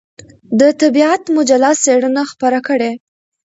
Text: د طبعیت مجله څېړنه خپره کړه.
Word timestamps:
د 0.59 0.61
طبعیت 0.81 1.23
مجله 1.35 1.69
څېړنه 1.83 2.23
خپره 2.31 2.59
کړه. 2.67 2.91